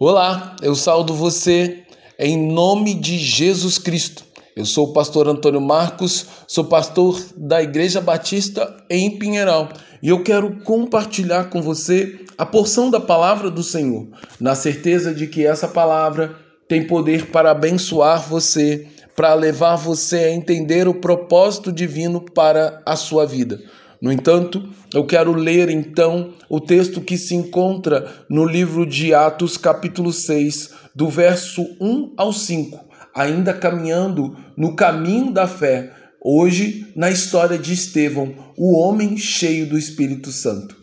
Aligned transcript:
Olá, 0.00 0.54
eu 0.62 0.76
saldo 0.76 1.12
você 1.12 1.82
em 2.16 2.52
nome 2.52 2.94
de 2.94 3.18
Jesus 3.18 3.78
Cristo. 3.78 4.22
Eu 4.54 4.64
sou 4.64 4.90
o 4.90 4.92
pastor 4.92 5.26
Antônio 5.26 5.60
Marcos, 5.60 6.24
sou 6.46 6.62
pastor 6.66 7.20
da 7.36 7.60
Igreja 7.60 8.00
Batista 8.00 8.76
em 8.88 9.18
Pinheiral 9.18 9.70
e 10.00 10.08
eu 10.08 10.22
quero 10.22 10.60
compartilhar 10.60 11.50
com 11.50 11.60
você 11.60 12.20
a 12.38 12.46
porção 12.46 12.92
da 12.92 13.00
palavra 13.00 13.50
do 13.50 13.64
Senhor, 13.64 14.06
na 14.38 14.54
certeza 14.54 15.12
de 15.12 15.26
que 15.26 15.44
essa 15.44 15.66
palavra 15.66 16.36
tem 16.68 16.86
poder 16.86 17.32
para 17.32 17.50
abençoar 17.50 18.22
você, 18.22 18.86
para 19.16 19.34
levar 19.34 19.74
você 19.74 20.18
a 20.18 20.32
entender 20.32 20.86
o 20.86 20.94
propósito 20.94 21.72
divino 21.72 22.20
para 22.20 22.80
a 22.86 22.94
sua 22.94 23.26
vida. 23.26 23.60
No 24.00 24.12
entanto, 24.12 24.68
eu 24.94 25.04
quero 25.04 25.32
ler 25.32 25.68
então 25.68 26.32
o 26.48 26.60
texto 26.60 27.00
que 27.00 27.18
se 27.18 27.34
encontra 27.34 28.24
no 28.30 28.44
livro 28.44 28.86
de 28.86 29.12
Atos, 29.12 29.56
capítulo 29.56 30.12
6, 30.12 30.70
do 30.94 31.08
verso 31.08 31.62
1 31.80 32.14
ao 32.16 32.32
5, 32.32 32.78
ainda 33.12 33.52
caminhando 33.52 34.36
no 34.56 34.76
caminho 34.76 35.32
da 35.32 35.48
fé, 35.48 35.92
hoje 36.22 36.86
na 36.94 37.10
história 37.10 37.58
de 37.58 37.72
Estevão, 37.72 38.32
o 38.56 38.78
homem 38.78 39.16
cheio 39.16 39.68
do 39.68 39.76
Espírito 39.76 40.30
Santo. 40.30 40.76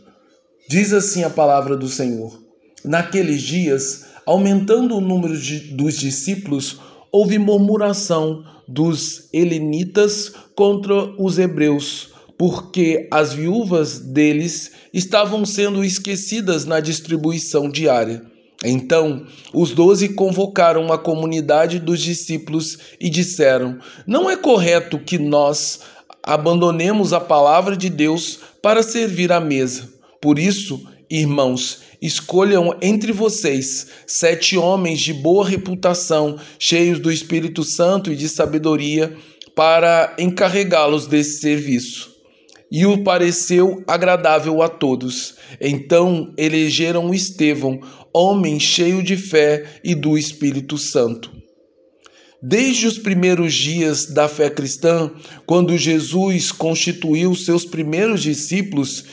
Diz 0.68 0.92
assim 0.92 1.24
a 1.24 1.30
palavra 1.30 1.78
do 1.78 1.88
Senhor: 1.88 2.38
Naqueles 2.84 3.42
dias, 3.42 4.08
aumentando 4.26 4.98
o 4.98 5.02
número 5.02 5.38
de, 5.38 5.74
dos 5.74 5.98
discípulos, 5.98 6.82
houve 7.14 7.38
murmuração 7.40 8.44
dos 8.68 9.30
helenitas 9.32 10.34
contra 10.54 10.94
os 11.18 11.40
hebreus 11.40 12.15
porque 12.38 13.08
as 13.10 13.34
viúvas 13.34 14.00
deles 14.00 14.72
estavam 14.94 15.46
sendo 15.46 15.84
esquecidas 15.84 16.66
na 16.66 16.80
distribuição 16.80 17.70
diária. 17.70 18.24
Então 18.64 19.26
os 19.54 19.72
doze 19.72 20.10
convocaram 20.10 20.82
uma 20.82 20.98
comunidade 20.98 21.80
dos 21.80 22.02
discípulos 22.02 22.78
e 23.00 23.10
disseram: 23.10 23.80
Não 24.08 24.30
é 24.30 24.36
correto 24.36 25.00
que 25.00 25.18
nós 25.18 25.82
abandonemos 26.24 27.14
a 27.14 27.20
palavra 27.20 27.76
de 27.76 27.90
Deus 27.90 28.40
para 28.62 28.82
servir 28.82 29.32
à 29.32 29.40
mesa. 29.40 29.90
Por 30.22 30.40
isso, 30.40 30.82
irmãos, 31.10 31.82
escolham 32.02 32.76
entre 32.82 33.12
vocês 33.12 33.88
sete 34.08 34.58
homens 34.58 35.00
de 35.02 35.14
boa 35.14 35.48
reputação, 35.48 36.40
cheios 36.58 37.00
do 37.00 37.12
Espírito 37.12 37.64
Santo 37.64 38.12
e 38.12 38.16
de 38.16 38.28
sabedoria, 38.28 39.16
para 39.54 40.16
encarregá-los 40.18 41.08
desse 41.08 41.40
serviço 41.40 42.15
e 42.72 42.86
o 42.86 43.04
pareceu 43.04 43.84
agradável 43.88 44.62
a 44.62 44.70
todos. 44.70 45.36
Então 45.62 46.34
elegeram 46.38 47.14
Estevão, 47.14 47.80
homem 48.14 48.60
cheio 48.60 49.04
de 49.04 49.18
fé 49.18 49.66
e 49.84 49.94
do 49.94 50.18
Espírito 50.18 50.78
Santo. 50.78 51.32
Desde 52.42 52.86
os 52.86 53.00
primeiros 53.00 53.54
dias 53.54 54.06
da 54.06 54.28
fé 54.28 54.50
cristã, 54.50 55.12
quando 55.46 55.78
Jesus 55.78 56.52
constituiu 56.52 57.34
seus 57.34 57.66
primeiros 57.66 58.22
discípulos, 58.22 59.06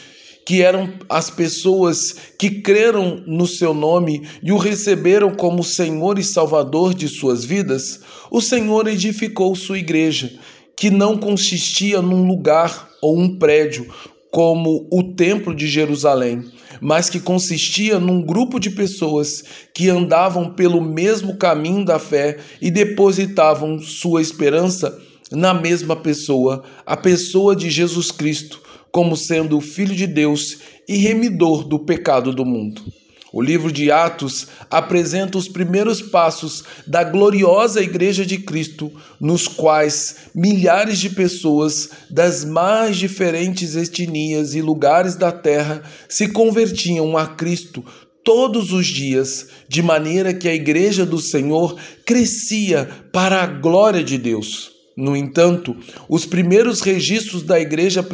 que 0.45 0.61
eram 0.61 0.93
as 1.09 1.31
pessoas 1.31 2.15
que 2.39 2.51
creram 2.63 3.23
no 3.27 3.47
seu 3.47 3.73
nome 3.73 4.23
e 4.43 4.53
o 4.53 4.57
receberam 4.57 5.35
como 5.35 5.63
Senhor 5.63 6.19
e 6.19 6.25
Salvador 6.25 6.95
de 6.95 7.09
suas 7.09 7.45
vidas, 7.45 8.01
o 8.31 8.41
Senhor 8.41 8.89
edificou 8.89 9.55
sua 9.55 9.79
igreja, 9.79 10.33
que 10.77 10.91
não 10.91 11.17
consistia 11.17 12.01
num 12.01 12.27
lugar 12.27 12.89
ou 13.01 13.19
um 13.19 13.39
prédio 13.39 13.87
como 14.31 14.89
o 14.91 15.13
Templo 15.15 15.55
de 15.55 15.67
Jerusalém, 15.69 16.43
mas 16.81 17.11
que 17.11 17.21
consistia 17.21 18.01
num 18.01 18.23
grupo 18.23 18.59
de 18.59 18.71
pessoas 18.71 19.45
que 19.75 19.91
andavam 19.91 20.55
pelo 20.55 20.81
mesmo 20.81 21.37
caminho 21.37 21.85
da 21.85 21.99
fé 21.99 22.39
e 22.61 22.71
depositavam 22.71 23.79
sua 23.79 24.23
esperança 24.23 24.99
na 25.31 25.53
mesma 25.53 25.97
pessoa, 25.97 26.63
a 26.87 26.97
pessoa 26.97 27.55
de 27.55 27.71
Jesus 27.71 28.11
Cristo, 28.11 28.61
como 28.91 29.17
sendo 29.17 29.59
o 29.59 29.61
Filho 29.61 29.95
de 29.95 30.07
Deus 30.07 30.59
e 30.89 30.97
remidor 30.97 31.65
do 31.65 31.79
pecado 31.79 32.33
do 32.33 32.45
mundo. 32.45 32.83
O 33.33 33.41
livro 33.41 33.73
de 33.73 33.91
Atos 33.91 34.47
apresenta 34.71 35.39
os 35.39 35.49
primeiros 35.49 36.03
passos 36.03 36.65
da 36.87 37.03
gloriosa 37.03 37.81
Igreja 37.81 38.27
de 38.27 38.37
Cristo, 38.37 38.93
nos 39.19 39.49
quais 39.49 40.17
milhares 40.35 40.99
de 40.99 41.09
pessoas 41.09 41.89
das 42.11 42.45
mais 42.45 42.99
diferentes 42.99 43.75
etnias 43.75 44.55
e 44.55 44.61
lugares 44.61 45.17
da 45.17 45.33
terra 45.33 45.83
se 46.11 46.29
convertiam 46.29 47.17
a 47.17 47.27
Cristo 47.27 47.83
todos 48.23 48.71
os 48.71 48.87
dias, 48.87 49.49
de 49.67 49.83
maneira 49.83 50.35
que 50.35 50.47
a 50.47 50.55
Igreja 50.55 51.07
do 51.07 51.19
Senhor 51.19 51.77
crescia 52.05 52.89
para 53.13 53.43
a 53.43 53.47
glória 53.47 54.05
de 54.05 54.19
Deus. 54.19 54.82
No 54.97 55.17
entanto, 55.17 55.75
os 56.09 56.27
primeiros 56.27 56.83
registros 56.83 57.43
da 57.43 57.59
igreja 57.59 58.07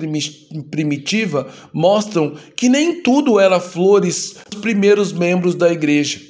primitiva 0.71 1.49
mostram 1.73 2.35
que 2.55 2.69
nem 2.69 3.03
tudo 3.03 3.41
era 3.41 3.59
flores 3.59 4.37
os 4.53 4.61
primeiros 4.61 5.13
membros 5.13 5.57
da 5.57 5.73
igreja. 5.73 6.21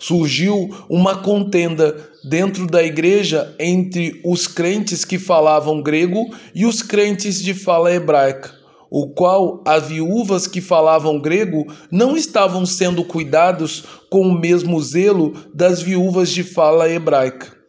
Surgiu 0.00 0.68
uma 0.90 1.22
contenda 1.22 2.10
dentro 2.24 2.66
da 2.66 2.82
igreja 2.82 3.54
entre 3.60 4.20
os 4.24 4.48
crentes 4.48 5.04
que 5.04 5.18
falavam 5.18 5.80
grego 5.80 6.34
e 6.52 6.66
os 6.66 6.82
crentes 6.82 7.40
de 7.40 7.54
fala 7.54 7.94
hebraica, 7.94 8.52
o 8.90 9.10
qual 9.10 9.62
as 9.64 9.86
viúvas 9.86 10.48
que 10.48 10.60
falavam 10.60 11.20
grego 11.20 11.72
não 11.88 12.16
estavam 12.16 12.66
sendo 12.66 13.04
cuidados 13.04 13.84
com 14.10 14.22
o 14.22 14.36
mesmo 14.36 14.82
zelo 14.82 15.34
das 15.54 15.80
viúvas 15.80 16.30
de 16.30 16.42
fala 16.42 16.90
hebraica. 16.90 17.61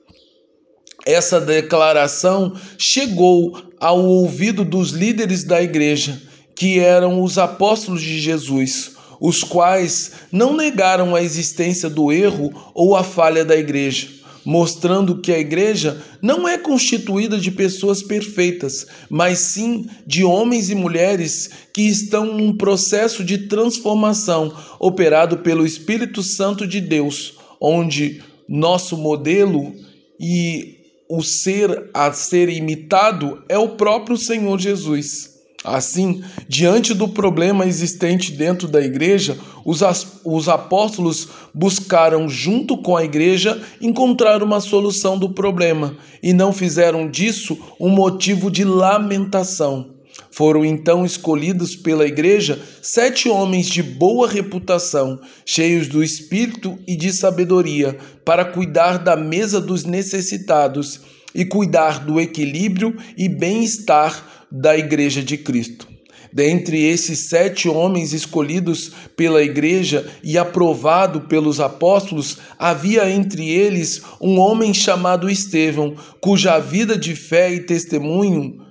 Essa 1.05 1.41
declaração 1.41 2.53
chegou 2.77 3.61
ao 3.79 4.03
ouvido 4.03 4.63
dos 4.63 4.91
líderes 4.91 5.43
da 5.43 5.61
igreja, 5.61 6.21
que 6.55 6.79
eram 6.79 7.21
os 7.21 7.37
apóstolos 7.37 8.01
de 8.01 8.19
Jesus, 8.19 8.93
os 9.19 9.43
quais 9.43 10.11
não 10.31 10.55
negaram 10.55 11.13
a 11.13 11.21
existência 11.21 11.89
do 11.89 12.11
erro 12.11 12.53
ou 12.73 12.95
a 12.95 13.03
falha 13.03 13.43
da 13.43 13.55
igreja, 13.55 14.07
mostrando 14.45 15.19
que 15.19 15.31
a 15.31 15.39
igreja 15.39 16.01
não 16.21 16.47
é 16.47 16.57
constituída 16.57 17.37
de 17.37 17.51
pessoas 17.51 18.01
perfeitas, 18.01 18.87
mas 19.09 19.39
sim 19.39 19.85
de 20.07 20.23
homens 20.23 20.69
e 20.69 20.75
mulheres 20.75 21.49
que 21.73 21.81
estão 21.81 22.37
num 22.37 22.55
processo 22.55 23.25
de 23.25 23.39
transformação 23.49 24.53
operado 24.79 25.39
pelo 25.39 25.65
Espírito 25.65 26.23
Santo 26.23 26.65
de 26.65 26.79
Deus, 26.79 27.35
onde 27.59 28.21
nosso 28.47 28.95
modelo 28.95 29.73
e 30.19 30.82
o 31.09 31.21
ser 31.21 31.89
a 31.93 32.11
ser 32.11 32.49
imitado 32.49 33.43
é 33.47 33.57
o 33.57 33.69
próprio 33.69 34.17
Senhor 34.17 34.59
Jesus. 34.59 35.33
Assim, 35.63 36.21
diante 36.47 36.93
do 36.93 37.07
problema 37.07 37.65
existente 37.65 38.33
dentro 38.33 38.67
da 38.67 38.81
igreja, 38.81 39.37
os, 39.63 39.81
os 40.25 40.49
apóstolos 40.49 41.29
buscaram, 41.53 42.27
junto 42.27 42.77
com 42.77 42.97
a 42.97 43.05
igreja, 43.05 43.61
encontrar 43.79 44.43
uma 44.43 44.59
solução 44.59 45.17
do 45.17 45.29
problema 45.29 45.95
e 46.21 46.33
não 46.33 46.51
fizeram 46.51 47.09
disso 47.09 47.57
um 47.79 47.89
motivo 47.89 48.51
de 48.51 48.65
lamentação. 48.65 49.93
Foram 50.31 50.65
então 50.65 51.05
escolhidos 51.05 51.75
pela 51.75 52.07
igreja 52.07 52.61
sete 52.81 53.29
homens 53.29 53.67
de 53.67 53.83
boa 53.83 54.27
reputação, 54.27 55.19
cheios 55.45 55.87
do 55.87 56.03
espírito 56.03 56.77
e 56.87 56.95
de 56.95 57.13
sabedoria, 57.13 57.97
para 58.25 58.45
cuidar 58.45 58.97
da 58.97 59.15
mesa 59.15 59.61
dos 59.61 59.83
necessitados 59.83 61.01
e 61.33 61.45
cuidar 61.45 62.05
do 62.05 62.19
equilíbrio 62.19 62.95
e 63.17 63.27
bem-estar 63.27 64.45
da 64.51 64.77
igreja 64.77 65.21
de 65.21 65.37
Cristo. 65.37 65.87
Dentre 66.33 66.83
esses 66.83 67.29
sete 67.29 67.69
homens 67.69 68.11
escolhidos 68.11 68.91
pela 69.15 69.43
igreja 69.43 70.09
e 70.23 70.35
aprovado 70.35 71.21
pelos 71.21 71.59
apóstolos, 71.59 72.39
havia 72.57 73.07
entre 73.07 73.47
eles 73.51 74.01
um 74.19 74.39
homem 74.39 74.73
chamado 74.73 75.29
Estevão, 75.29 75.95
cuja 76.19 76.57
vida 76.57 76.97
de 76.97 77.15
fé 77.15 77.53
e 77.53 77.59
testemunho 77.59 78.62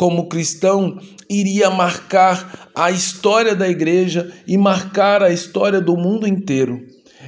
como 0.00 0.28
cristão, 0.28 0.98
iria 1.28 1.68
marcar 1.68 2.70
a 2.74 2.90
história 2.90 3.54
da 3.54 3.68
igreja 3.68 4.32
e 4.46 4.56
marcar 4.56 5.22
a 5.22 5.30
história 5.30 5.78
do 5.78 5.94
mundo 5.94 6.26
inteiro. 6.26 6.80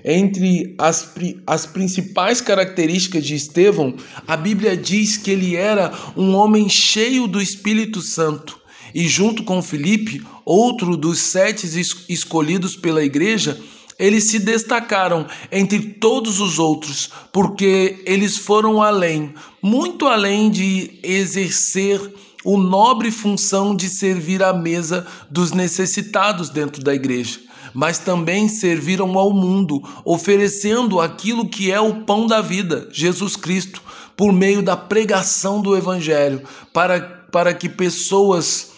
Entre 0.03 0.75
as, 0.79 1.13
as 1.47 1.67
principais 1.67 2.41
características 2.41 3.27
de 3.27 3.35
Estevão, 3.35 3.95
a 4.27 4.39
Bíblia 4.39 4.75
diz 4.75 5.19
que 5.19 5.33
ele 5.33 5.55
era 5.55 5.93
um 6.17 6.35
homem 6.35 6.67
cheio 6.67 7.27
do 7.27 7.43
Espírito 7.43 8.01
Santo. 8.01 8.59
E 8.95 9.07
junto 9.07 9.45
com 9.45 9.61
Filipe, 9.61 10.23
outro 10.43 10.97
dos 10.97 11.19
sete 11.19 11.67
escolhidos 12.09 12.75
pela 12.75 13.05
igreja, 13.05 13.61
eles 13.99 14.25
se 14.25 14.39
destacaram 14.39 15.27
entre 15.51 15.79
todos 15.81 16.41
os 16.41 16.59
outros, 16.59 17.11
porque 17.33 18.03
eles 18.07 18.37
foram 18.37 18.83
além, 18.83 19.35
muito 19.63 20.07
além 20.07 20.51
de 20.51 20.99
exercer 21.03 22.01
o 22.45 22.59
nobre 22.59 23.11
função 23.11 23.75
de 23.75 23.89
servir 23.89 24.43
à 24.43 24.53
mesa 24.53 25.07
dos 25.31 25.53
necessitados 25.53 26.49
dentro 26.49 26.83
da 26.83 26.95
igreja, 26.95 27.39
mas 27.73 27.99
também 27.99 28.49
serviram 28.49 29.17
ao 29.17 29.33
mundo, 29.33 29.81
oferecendo 30.05 31.01
aquilo 31.01 31.49
que 31.49 31.71
é 31.71 31.81
o 31.81 32.03
pão 32.03 32.27
da 32.27 32.41
vida, 32.41 32.89
Jesus 32.93 33.37
Cristo, 33.37 33.81
por 34.17 34.33
meio 34.33 34.63
da 34.63 34.77
pregação 34.77 35.63
do 35.63 35.77
Evangelho, 35.77 36.43
para, 36.73 37.01
para 37.31 37.55
que 37.55 37.69
pessoas 37.69 38.72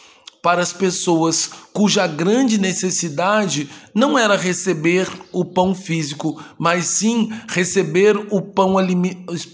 para 0.44 0.60
as 0.60 0.74
pessoas 0.74 1.48
cuja 1.72 2.06
grande 2.06 2.58
necessidade 2.58 3.66
não 3.94 4.18
era 4.18 4.36
receber 4.36 5.08
o 5.32 5.42
pão 5.42 5.74
físico, 5.74 6.38
mas 6.58 6.84
sim 6.84 7.32
receber 7.48 8.14
o 8.30 8.42
pão, 8.42 8.74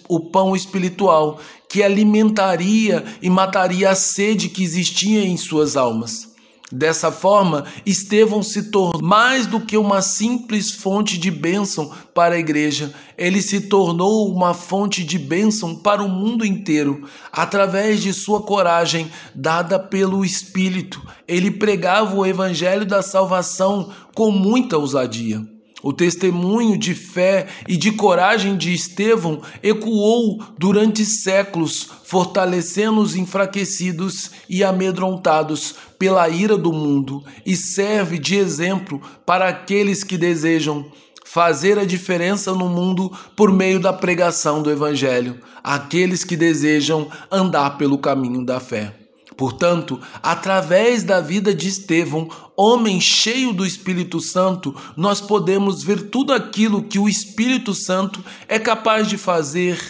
o 0.08 0.18
pão 0.18 0.56
espiritual, 0.56 1.40
que 1.68 1.80
alimentaria 1.80 3.04
e 3.22 3.30
mataria 3.30 3.90
a 3.90 3.94
sede 3.94 4.48
que 4.48 4.64
existia 4.64 5.24
em 5.24 5.36
suas 5.36 5.76
almas. 5.76 6.29
Dessa 6.72 7.10
forma, 7.10 7.64
Estevão 7.84 8.44
se 8.44 8.70
tornou 8.70 9.02
mais 9.02 9.44
do 9.44 9.60
que 9.60 9.76
uma 9.76 10.00
simples 10.00 10.70
fonte 10.70 11.18
de 11.18 11.28
bênção 11.28 11.90
para 12.14 12.36
a 12.36 12.38
igreja, 12.38 12.94
ele 13.18 13.42
se 13.42 13.62
tornou 13.62 14.32
uma 14.32 14.54
fonte 14.54 15.02
de 15.02 15.18
bênção 15.18 15.74
para 15.74 16.00
o 16.00 16.08
mundo 16.08 16.46
inteiro. 16.46 17.08
Através 17.32 18.00
de 18.00 18.12
sua 18.12 18.42
coragem 18.42 19.10
dada 19.34 19.80
pelo 19.80 20.24
Espírito, 20.24 21.02
ele 21.26 21.50
pregava 21.50 22.14
o 22.14 22.24
evangelho 22.24 22.86
da 22.86 23.02
salvação 23.02 23.90
com 24.14 24.30
muita 24.30 24.78
ousadia. 24.78 25.44
O 25.82 25.92
testemunho 25.92 26.76
de 26.76 26.94
fé 26.94 27.46
e 27.66 27.76
de 27.76 27.92
coragem 27.92 28.56
de 28.56 28.72
Estevão 28.72 29.40
ecoou 29.62 30.42
durante 30.58 31.04
séculos, 31.04 31.88
fortalecendo 32.04 33.00
os 33.00 33.16
enfraquecidos 33.16 34.30
e 34.48 34.62
amedrontados 34.62 35.74
pela 35.98 36.28
ira 36.28 36.56
do 36.56 36.72
mundo 36.72 37.24
e 37.46 37.56
serve 37.56 38.18
de 38.18 38.36
exemplo 38.36 39.00
para 39.24 39.48
aqueles 39.48 40.04
que 40.04 40.18
desejam 40.18 40.90
fazer 41.24 41.78
a 41.78 41.84
diferença 41.84 42.52
no 42.52 42.68
mundo 42.68 43.10
por 43.36 43.52
meio 43.52 43.78
da 43.78 43.92
pregação 43.92 44.62
do 44.62 44.70
Evangelho, 44.70 45.40
aqueles 45.62 46.24
que 46.24 46.36
desejam 46.36 47.08
andar 47.30 47.78
pelo 47.78 47.98
caminho 47.98 48.44
da 48.44 48.58
fé. 48.58 48.99
Portanto, 49.40 49.98
através 50.22 51.02
da 51.02 51.18
vida 51.18 51.54
de 51.54 51.66
Estevão, 51.66 52.28
homem 52.54 53.00
cheio 53.00 53.54
do 53.54 53.64
Espírito 53.64 54.20
Santo, 54.20 54.76
nós 54.94 55.18
podemos 55.18 55.82
ver 55.82 56.10
tudo 56.10 56.34
aquilo 56.34 56.82
que 56.82 56.98
o 56.98 57.08
Espírito 57.08 57.72
Santo 57.72 58.22
é 58.46 58.58
capaz 58.58 59.08
de 59.08 59.16
fazer 59.16 59.80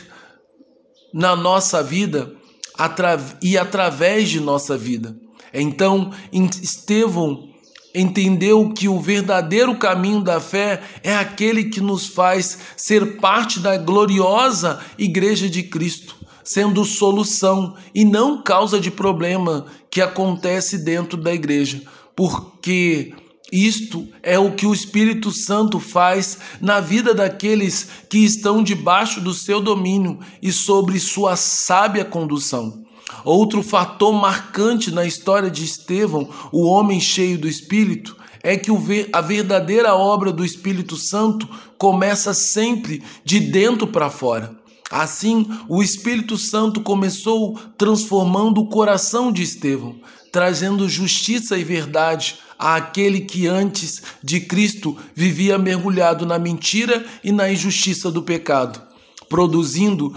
na 1.12 1.34
nossa 1.34 1.82
vida 1.82 2.32
e 3.42 3.58
através 3.58 4.28
de 4.28 4.38
nossa 4.38 4.78
vida. 4.78 5.16
Então, 5.52 6.12
Estevão 6.32 7.48
entendeu 7.92 8.72
que 8.72 8.86
o 8.86 9.00
verdadeiro 9.00 9.76
caminho 9.76 10.20
da 10.20 10.38
fé 10.38 10.80
é 11.02 11.16
aquele 11.16 11.64
que 11.64 11.80
nos 11.80 12.06
faz 12.06 12.56
ser 12.76 13.16
parte 13.16 13.58
da 13.58 13.76
gloriosa 13.76 14.78
Igreja 14.96 15.50
de 15.50 15.64
Cristo 15.64 16.20
sendo 16.44 16.84
solução 16.84 17.74
e 17.94 18.04
não 18.04 18.42
causa 18.42 18.80
de 18.80 18.90
problema 18.90 19.66
que 19.90 20.00
acontece 20.00 20.78
dentro 20.78 21.16
da 21.16 21.32
igreja, 21.32 21.82
porque 22.14 23.14
isto 23.52 24.06
é 24.22 24.38
o 24.38 24.52
que 24.52 24.64
o 24.64 24.72
Espírito 24.72 25.32
Santo 25.32 25.80
faz 25.80 26.38
na 26.60 26.78
vida 26.80 27.12
daqueles 27.12 27.88
que 28.08 28.18
estão 28.18 28.62
debaixo 28.62 29.20
do 29.20 29.34
seu 29.34 29.60
domínio 29.60 30.20
e 30.40 30.52
sobre 30.52 31.00
sua 31.00 31.34
sábia 31.34 32.04
condução. 32.04 32.84
Outro 33.24 33.62
fator 33.62 34.12
marcante 34.12 34.92
na 34.92 35.04
história 35.04 35.50
de 35.50 35.64
Estevão, 35.64 36.28
o 36.52 36.64
homem 36.64 37.00
cheio 37.00 37.38
do 37.38 37.48
Espírito, 37.48 38.16
é 38.42 38.56
que 38.56 38.70
a 39.12 39.20
verdadeira 39.20 39.94
obra 39.94 40.32
do 40.32 40.44
Espírito 40.44 40.96
Santo 40.96 41.48
começa 41.76 42.32
sempre 42.32 43.02
de 43.24 43.40
dentro 43.40 43.86
para 43.86 44.08
fora. 44.08 44.59
Assim, 44.90 45.46
o 45.68 45.84
Espírito 45.84 46.36
Santo 46.36 46.80
começou 46.80 47.56
transformando 47.78 48.60
o 48.60 48.68
coração 48.68 49.30
de 49.30 49.44
Estevão, 49.44 50.00
trazendo 50.32 50.88
justiça 50.88 51.56
e 51.56 51.62
verdade 51.62 52.40
àquele 52.58 53.20
que 53.20 53.46
antes 53.46 54.02
de 54.22 54.40
Cristo 54.40 54.96
vivia 55.14 55.56
mergulhado 55.56 56.26
na 56.26 56.40
mentira 56.40 57.06
e 57.22 57.30
na 57.30 57.50
injustiça 57.50 58.10
do 58.10 58.20
pecado, 58.20 58.82
produzindo 59.28 60.12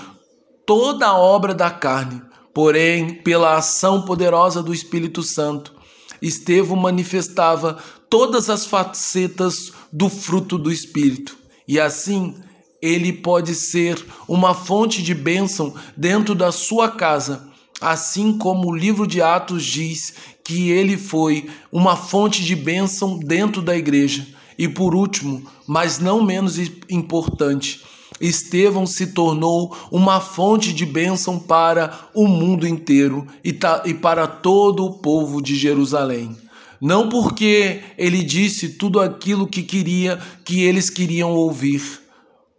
toda 0.66 1.06
a 1.06 1.18
obra 1.20 1.54
da 1.54 1.70
carne. 1.70 2.22
Porém, 2.52 3.14
pela 3.14 3.58
ação 3.58 4.02
poderosa 4.02 4.62
do 4.64 4.74
Espírito 4.74 5.22
Santo, 5.22 5.74
Estevão 6.20 6.78
manifestava 6.78 7.78
todas 8.10 8.50
as 8.50 8.66
facetas 8.66 9.72
do 9.92 10.10
fruto 10.10 10.58
do 10.58 10.72
Espírito. 10.72 11.38
E 11.68 11.80
assim, 11.80 12.36
ele 12.84 13.14
pode 13.14 13.56
ser 13.56 14.06
uma 14.28 14.54
fonte 14.54 15.02
de 15.02 15.14
bênção 15.14 15.74
dentro 15.96 16.36
da 16.36 16.52
sua 16.52 16.90
casa, 16.90 17.48
assim 17.80 18.38
como 18.38 18.68
o 18.68 18.76
livro 18.76 19.08
de 19.08 19.22
Atos 19.22 19.64
diz 19.64 20.14
que 20.44 20.70
ele 20.70 20.98
foi 20.98 21.50
uma 21.72 21.96
fonte 21.96 22.44
de 22.44 22.54
bênção 22.58 23.18
dentro 23.18 23.62
da 23.62 23.74
igreja. 23.78 24.28
E 24.58 24.68
por 24.68 24.94
último, 24.94 25.50
mas 25.66 25.98
não 25.98 26.22
menos 26.22 26.60
importante, 26.90 27.82
Estevão 28.20 28.86
se 28.86 29.08
tornou 29.08 29.74
uma 29.90 30.20
fonte 30.20 30.74
de 30.74 30.86
bênção 30.86 31.40
para 31.40 32.10
o 32.14 32.28
mundo 32.28 32.68
inteiro 32.68 33.26
e, 33.42 33.54
para 33.94 34.28
todo 34.28 34.86
o 34.86 35.00
povo 35.00 35.42
de 35.42 35.56
Jerusalém. 35.56 36.36
Não 36.82 37.08
porque 37.08 37.80
ele 37.98 38.22
disse 38.22 38.70
tudo 38.70 39.00
aquilo 39.00 39.48
que 39.48 39.64
queria 39.64 40.20
que 40.44 40.64
eles 40.64 40.90
queriam 40.90 41.32
ouvir, 41.32 42.03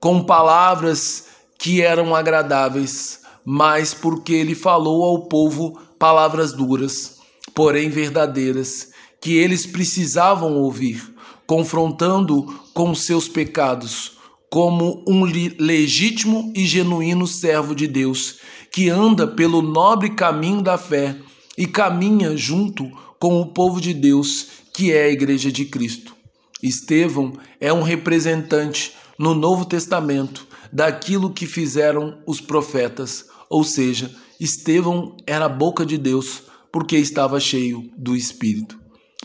com 0.05 0.23
palavras 0.23 1.29
que 1.59 1.81
eram 1.81 2.15
agradáveis, 2.15 3.21
mas 3.43 3.95
porque 3.95 4.35
ele 4.35 4.55
falou 4.55 5.03
ao 5.03 5.31
povo 5.31 5.81
palavras 5.99 6.53
duras, 6.53 7.21
porém 7.55 7.89
verdadeiras, 7.89 8.91
que 9.19 9.39
eles 9.39 9.65
precisavam 9.65 10.59
ouvir, 10.59 11.03
confrontando 11.47 12.43
com 12.75 12.95
seus 12.95 13.29
pecados, 13.29 14.19
como 14.51 15.03
um 15.09 15.25
legítimo 15.25 16.53
e 16.55 16.67
genuíno 16.67 17.27
servo 17.27 17.75
de 17.75 17.87
Deus, 17.87 18.41
que 18.71 18.91
anda 18.91 19.27
pelo 19.27 19.63
nobre 19.63 20.11
caminho 20.11 20.61
da 20.61 20.77
fé 20.77 21.17
e 21.57 21.67
caminha 21.67 22.37
junto 22.37 22.91
com 23.19 23.41
o 23.41 23.47
povo 23.47 23.81
de 23.81 23.95
Deus, 23.95 24.49
que 24.75 24.93
é 24.93 25.05
a 25.05 25.11
Igreja 25.11 25.51
de 25.51 25.65
Cristo. 25.65 26.15
Estevão 26.63 27.33
é 27.59 27.73
um 27.73 27.83
representante 27.83 28.93
no 29.19 29.35
Novo 29.35 29.65
Testamento 29.65 30.47
daquilo 30.73 31.33
que 31.33 31.47
fizeram 31.47 32.19
os 32.27 32.41
profetas, 32.41 33.27
ou 33.49 33.63
seja, 33.63 34.11
Estevão 34.41 35.17
era 35.27 35.45
a 35.45 35.49
boca 35.49 35.87
de 35.87 35.97
Deus 35.97 36.43
porque 36.73 36.97
estava 36.97 37.39
cheio 37.39 37.89
do 37.97 38.17
Espírito. 38.17 38.79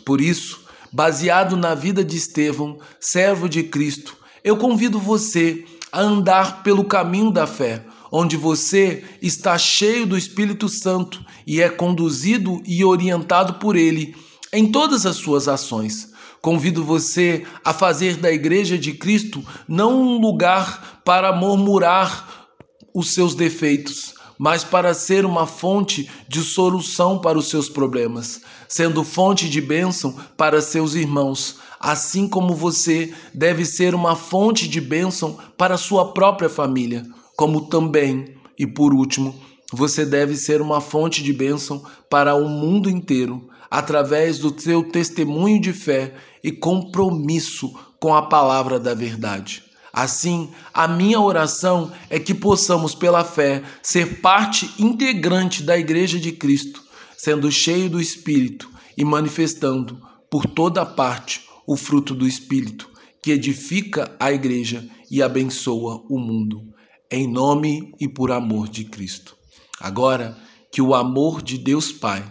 Por 0.06 0.22
isso, 0.22 0.62
baseado 0.92 1.58
na 1.58 1.74
vida 1.74 2.04
de 2.04 2.16
Estevão, 2.16 2.78
servo 3.00 3.50
de 3.50 3.64
Cristo, 3.64 4.16
eu 4.44 4.58
convido 4.58 5.00
você 5.00 5.66
a 5.92 6.02
andar 6.02 6.64
pelo 6.64 6.86
caminho 6.86 7.32
da 7.32 7.48
fé, 7.48 7.84
onde 8.12 8.38
você 8.38 9.04
está 9.22 9.58
cheio 9.58 10.06
do 10.06 10.18
Espírito 10.18 10.70
Santo 10.70 11.24
e 11.46 11.62
é 11.62 11.70
conduzido 11.70 12.62
e 12.66 12.84
orientado 12.84 13.56
por 13.56 13.76
ele 13.76 14.16
em 14.54 14.72
todas 14.72 15.06
as 15.06 15.18
suas 15.18 15.48
ações. 15.48 16.12
Convido 16.42 16.84
você 16.84 17.46
a 17.64 17.74
fazer 17.74 18.16
da 18.16 18.32
Igreja 18.32 18.78
de 18.78 18.94
Cristo 18.94 19.44
não 19.68 20.02
um 20.02 20.20
lugar 20.20 21.02
para 21.04 21.36
murmurar 21.36 22.48
os 22.94 23.14
seus 23.14 23.36
defeitos, 23.36 24.14
mas 24.38 24.64
para 24.64 24.94
ser 24.94 25.26
uma 25.26 25.46
fonte 25.46 26.10
de 26.28 26.42
solução 26.42 27.20
para 27.20 27.38
os 27.38 27.50
seus 27.50 27.68
problemas, 27.68 28.42
sendo 28.70 29.04
fonte 29.04 29.50
de 29.50 29.60
bênção 29.60 30.16
para 30.38 30.62
seus 30.62 30.96
irmãos, 30.96 31.58
assim 31.80 32.28
como 32.28 32.56
você 32.56 33.14
deve 33.34 33.66
ser 33.66 33.94
uma 33.94 34.16
fonte 34.16 34.68
de 34.68 34.80
bênção 34.80 35.38
para 35.58 35.78
sua 35.78 36.14
própria 36.14 36.50
família, 36.50 37.06
como 37.36 37.68
também, 37.68 38.36
e 38.58 38.66
por 38.66 38.94
último, 38.94 39.36
você 39.72 40.06
deve 40.06 40.36
ser 40.36 40.62
uma 40.62 40.82
fonte 40.82 41.24
de 41.24 41.32
bênção 41.32 41.84
para 42.10 42.36
o 42.36 42.50
mundo 42.50 42.90
inteiro, 42.90 43.50
através 43.70 44.40
do 44.40 44.60
seu 44.60 44.84
testemunho 44.84 45.62
de 45.62 45.72
fé 45.72 46.16
e 46.44 46.52
compromisso 46.52 47.74
com 48.00 48.16
a 48.16 48.24
palavra 48.24 48.80
da 48.80 48.94
verdade. 48.94 49.64
Assim, 49.94 50.50
a 50.74 50.88
minha 50.88 51.20
oração 51.20 51.92
é 52.10 52.20
que 52.20 52.34
possamos, 52.34 52.96
pela 52.96 53.24
fé, 53.24 53.64
ser 53.82 54.22
parte 54.22 54.72
integrante 54.80 55.64
da 55.64 55.78
Igreja 55.78 56.20
de 56.20 56.32
Cristo, 56.32 56.84
sendo 57.18 57.52
cheio 57.52 57.90
do 57.90 58.00
Espírito 58.00 58.70
e 58.96 59.04
manifestando 59.04 60.02
por 60.30 60.46
toda 60.46 60.86
parte 60.86 61.42
o 61.66 61.76
fruto 61.76 62.16
do 62.16 62.28
Espírito, 62.28 62.90
que 63.22 63.32
edifica 63.32 64.16
a 64.20 64.32
Igreja 64.32 64.88
e 65.12 65.22
abençoa 65.22 66.04
o 66.10 66.20
mundo. 66.20 66.74
Em 67.12 67.28
nome 67.28 67.92
e 68.00 68.08
por 68.08 68.32
amor 68.32 68.68
de 68.70 68.86
Cristo. 68.86 69.39
Agora, 69.80 70.38
que 70.72 70.82
o 70.82 70.94
amor 70.94 71.42
de 71.42 71.58
Deus 71.58 71.92
Pai, 71.92 72.24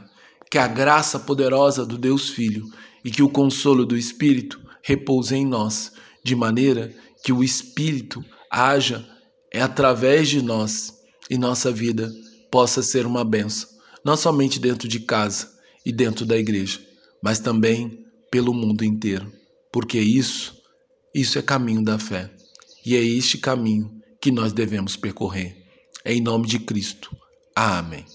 que 0.50 0.58
a 0.58 0.66
graça 0.66 1.18
poderosa 1.18 1.84
do 1.84 1.98
Deus 1.98 2.30
Filho 2.30 2.64
e 3.04 3.10
que 3.10 3.22
o 3.22 3.28
consolo 3.28 3.84
do 3.84 3.96
Espírito 3.96 4.60
repouse 4.82 5.34
em 5.34 5.46
nós, 5.46 5.92
de 6.22 6.34
maneira 6.34 6.94
que 7.22 7.32
o 7.32 7.42
Espírito 7.42 8.24
haja 8.50 9.06
é 9.52 9.60
através 9.60 10.28
de 10.28 10.42
nós 10.42 10.94
e 11.30 11.36
nossa 11.36 11.70
vida 11.70 12.12
possa 12.50 12.82
ser 12.82 13.06
uma 13.06 13.24
benção, 13.24 13.68
não 14.04 14.16
somente 14.16 14.58
dentro 14.58 14.88
de 14.88 15.00
casa 15.00 15.50
e 15.84 15.92
dentro 15.92 16.24
da 16.24 16.36
igreja, 16.36 16.80
mas 17.22 17.38
também 17.38 18.04
pelo 18.30 18.54
mundo 18.54 18.84
inteiro, 18.84 19.30
porque 19.72 19.98
isso, 19.98 20.56
isso 21.14 21.38
é 21.38 21.42
caminho 21.42 21.82
da 21.82 21.98
fé 21.98 22.30
e 22.84 22.96
é 22.96 23.02
este 23.02 23.38
caminho 23.38 23.90
que 24.20 24.30
nós 24.30 24.52
devemos 24.52 24.96
percorrer. 24.96 25.56
Em 26.04 26.20
nome 26.20 26.46
de 26.46 26.58
Cristo. 26.58 27.14
Amém. 27.58 28.08